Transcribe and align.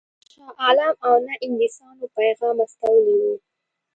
نه 0.03 0.07
شاه 0.31 0.51
عالم 0.63 0.95
او 1.05 1.13
نه 1.27 1.33
انګلیسیانو 1.45 2.05
پیغام 2.17 2.57
استولی 2.65 3.15
وو. 3.21 3.33